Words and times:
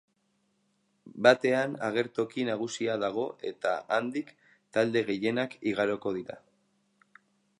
Batean 1.27 1.75
agertoki 1.87 2.45
nagusia 2.47 2.95
dago 3.03 3.27
eta 3.51 3.75
handik 3.97 4.33
talde 4.79 5.05
gehienak 5.11 5.57
igaroko 5.73 6.17
dira. 6.19 6.41